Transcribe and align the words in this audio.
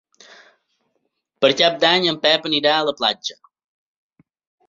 Per 1.43 1.51
Cap 1.59 1.75
d'Any 1.83 2.09
en 2.13 2.17
Pep 2.23 2.49
anirà 2.51 2.73
a 2.77 2.87
la 2.87 2.97
platja. 3.01 3.37